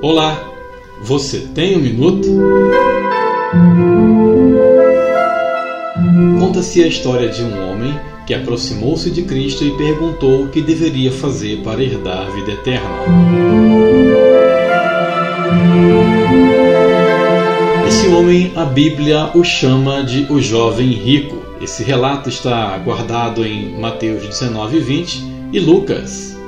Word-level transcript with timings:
Olá, 0.00 0.50
você 1.02 1.40
tem 1.54 1.76
um 1.76 1.80
minuto? 1.80 2.26
Conta-se 6.40 6.82
a 6.82 6.86
história 6.86 7.28
de 7.28 7.42
um 7.42 7.70
homem 7.70 8.00
que 8.26 8.32
aproximou-se 8.32 9.10
de 9.10 9.24
Cristo 9.24 9.62
e 9.62 9.76
perguntou 9.76 10.44
o 10.44 10.48
que 10.48 10.62
deveria 10.62 11.12
fazer 11.12 11.58
para 11.58 11.82
herdar 11.82 12.28
a 12.28 12.30
vida 12.30 12.52
eterna. 12.52 12.88
Esse 17.86 18.08
homem, 18.08 18.52
a 18.56 18.64
Bíblia 18.64 19.32
o 19.34 19.44
chama 19.44 20.02
de 20.02 20.32
o 20.32 20.40
jovem 20.40 20.92
rico. 20.92 21.36
Esse 21.60 21.84
relato 21.84 22.30
está 22.30 22.78
guardado 22.78 23.44
em 23.44 23.78
Mateus 23.78 24.26
19, 24.26 24.80
20 24.80 25.24
e 25.52 25.60
Lucas 25.60 26.38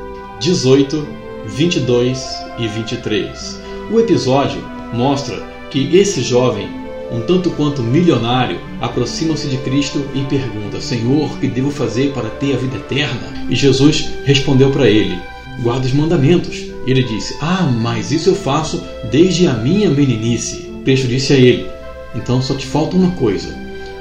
18, 0.40 1.23
22 1.46 2.44
e 2.58 2.68
23. 2.68 3.60
O 3.90 4.00
episódio 4.00 4.62
mostra 4.92 5.36
que 5.70 5.96
esse 5.96 6.22
jovem, 6.22 6.68
um 7.12 7.20
tanto 7.20 7.50
quanto 7.50 7.82
milionário, 7.82 8.60
aproxima-se 8.80 9.48
de 9.48 9.58
Cristo 9.58 10.04
e 10.14 10.22
pergunta: 10.24 10.80
Senhor, 10.80 11.38
que 11.38 11.48
devo 11.48 11.70
fazer 11.70 12.12
para 12.12 12.30
ter 12.30 12.54
a 12.54 12.58
vida 12.58 12.76
eterna? 12.76 13.46
E 13.48 13.54
Jesus 13.54 14.10
respondeu 14.24 14.70
para 14.70 14.88
ele: 14.88 15.18
Guarda 15.60 15.86
os 15.86 15.92
mandamentos. 15.92 16.64
Ele 16.86 17.02
disse: 17.02 17.36
Ah, 17.40 17.62
mas 17.62 18.12
isso 18.12 18.30
eu 18.30 18.34
faço 18.34 18.82
desde 19.10 19.46
a 19.46 19.54
minha 19.54 19.90
meninice. 19.90 20.70
Cristo 20.84 21.06
disse 21.06 21.32
a 21.32 21.36
ele: 21.36 21.66
Então 22.14 22.40
só 22.40 22.54
te 22.54 22.66
falta 22.66 22.96
uma 22.96 23.10
coisa. 23.12 23.54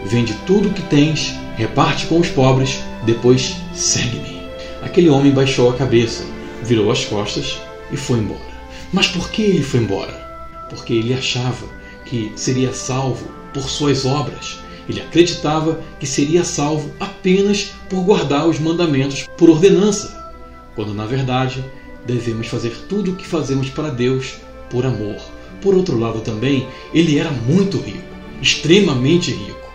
Vende 0.06 0.34
tudo 0.46 0.70
o 0.70 0.74
que 0.74 0.82
tens, 0.84 1.34
reparte 1.56 2.08
com 2.08 2.20
os 2.20 2.28
pobres, 2.28 2.80
depois 3.06 3.56
segue-me. 3.74 4.42
Aquele 4.82 5.10
homem 5.10 5.32
baixou 5.32 5.70
a 5.70 5.76
cabeça, 5.76 6.26
virou 6.64 6.92
as 6.92 7.06
costas 7.06 7.60
e 7.92 7.98
foi 7.98 8.20
embora. 8.20 8.54
Mas 8.92 9.08
por 9.08 9.30
que 9.30 9.42
ele 9.42 9.64
foi 9.64 9.82
embora? 9.82 10.14
Porque 10.70 10.94
ele 10.94 11.14
achava 11.14 11.68
que 12.06 12.32
seria 12.36 12.74
salvo 12.74 13.28
por 13.54 13.70
suas 13.70 14.06
obras. 14.06 14.60
Ele 14.88 15.02
acreditava 15.02 15.80
que 16.00 16.06
seria 16.06 16.44
salvo 16.44 16.92
apenas 17.00 17.72
por 17.90 18.04
guardar 18.04 18.48
os 18.48 18.60
mandamentos 18.60 19.28
por 19.38 19.50
ordenança, 19.50 20.34
quando 20.76 20.94
na 20.94 21.06
verdade 21.06 21.64
devemos 22.06 22.48
fazer 22.48 22.76
tudo 22.90 23.12
o 23.12 23.16
que 23.16 23.26
fazemos 23.26 23.70
para 23.70 23.90
Deus 23.90 24.36
por 24.70 24.86
amor. 24.86 25.22
Por 25.62 25.74
outro 25.74 25.98
lado, 25.98 26.20
também, 26.20 26.68
ele 26.94 27.18
era 27.18 27.32
muito 27.32 27.78
rico, 27.78 28.04
extremamente 28.42 29.32
rico, 29.32 29.72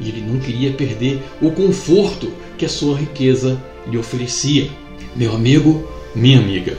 e 0.00 0.08
ele 0.08 0.20
não 0.20 0.38
queria 0.38 0.72
perder 0.72 1.20
o 1.40 1.50
conforto 1.50 2.32
que 2.56 2.64
a 2.64 2.68
sua 2.68 2.96
riqueza 2.96 3.60
lhe 3.88 3.98
oferecia. 3.98 4.70
Meu 5.16 5.34
amigo, 5.34 5.88
minha 6.14 6.38
amiga, 6.38 6.78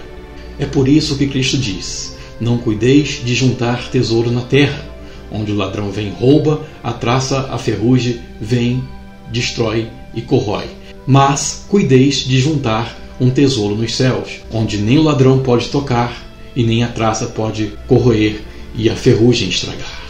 é 0.59 0.65
por 0.65 0.87
isso 0.87 1.17
que 1.17 1.27
Cristo 1.27 1.57
diz: 1.57 2.15
Não 2.39 2.57
cuideis 2.57 3.21
de 3.23 3.33
juntar 3.33 3.89
tesouro 3.89 4.31
na 4.31 4.41
terra, 4.41 4.85
onde 5.31 5.51
o 5.51 5.55
ladrão 5.55 5.91
vem 5.91 6.11
rouba, 6.11 6.65
a 6.83 6.93
traça, 6.93 7.49
a 7.51 7.57
ferrugem 7.57 8.19
vem, 8.39 8.83
destrói 9.31 9.87
e 10.13 10.21
corrói. 10.21 10.65
Mas 11.07 11.65
cuideis 11.67 12.17
de 12.17 12.39
juntar 12.39 12.97
um 13.19 13.29
tesouro 13.29 13.75
nos 13.75 13.95
céus, 13.95 14.41
onde 14.51 14.77
nem 14.77 14.97
o 14.97 15.03
ladrão 15.03 15.39
pode 15.39 15.69
tocar 15.69 16.23
e 16.55 16.63
nem 16.63 16.83
a 16.83 16.87
traça 16.87 17.27
pode 17.27 17.73
corroer 17.87 18.41
e 18.75 18.89
a 18.89 18.95
ferrugem 18.95 19.49
estragar. 19.49 20.03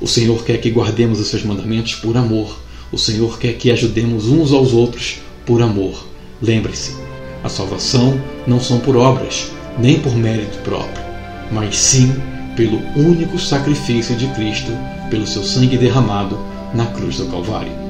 O 0.00 0.06
Senhor 0.06 0.44
quer 0.44 0.58
que 0.60 0.70
guardemos 0.70 1.18
os 1.18 1.26
seus 1.26 1.42
mandamentos 1.42 1.96
por 1.96 2.16
amor. 2.16 2.60
O 2.92 2.98
Senhor 2.98 3.38
quer 3.38 3.54
que 3.54 3.70
ajudemos 3.70 4.28
uns 4.28 4.52
aos 4.52 4.72
outros 4.72 5.18
por 5.44 5.60
amor. 5.60 6.06
Lembre-se, 6.40 6.94
a 7.42 7.48
salvação 7.48 8.20
não 8.46 8.60
são 8.60 8.80
por 8.80 8.96
obras, 8.96 9.50
nem 9.78 10.00
por 10.00 10.14
mérito 10.14 10.58
próprio, 10.58 11.04
mas 11.52 11.78
sim 11.78 12.14
pelo 12.56 12.80
único 12.96 13.38
sacrifício 13.38 14.16
de 14.16 14.26
Cristo, 14.28 14.72
pelo 15.10 15.26
seu 15.26 15.44
sangue 15.44 15.78
derramado 15.78 16.38
na 16.74 16.86
cruz 16.86 17.18
do 17.18 17.26
Calvário. 17.26 17.87